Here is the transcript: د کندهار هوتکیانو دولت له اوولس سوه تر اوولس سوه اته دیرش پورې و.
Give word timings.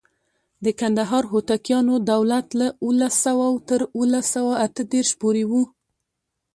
د 0.65 0.67
کندهار 0.79 1.23
هوتکیانو 1.31 1.95
دولت 2.11 2.47
له 2.59 2.67
اوولس 2.83 3.13
سوه 3.25 3.45
تر 3.69 3.81
اوولس 3.97 4.25
سوه 4.35 4.51
اته 4.65 4.83
دیرش 4.91 5.11
پورې 5.21 5.43
و. 5.49 5.51